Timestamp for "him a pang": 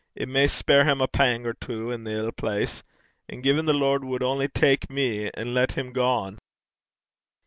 0.85-1.45